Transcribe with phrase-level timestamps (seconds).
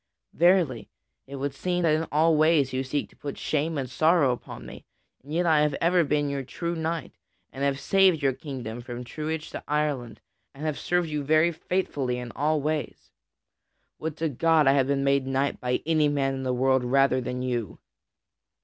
[0.33, 0.89] Verily,
[1.27, 4.65] it would seem that in all ways you seek to put shame and sorrow upon
[4.65, 4.83] me.
[5.21, 7.11] And yet I have ever been your true knight,
[7.53, 10.19] and have saved your kingdom from truage to Ireland
[10.55, 13.11] and have served you very faithfully in all ways.
[13.99, 17.21] Would to God I had been made knight by any man in the world rather
[17.21, 17.79] than by you."